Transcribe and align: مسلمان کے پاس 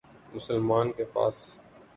مسلمان 0.33 0.91
کے 0.91 1.05
پاس 1.13 1.35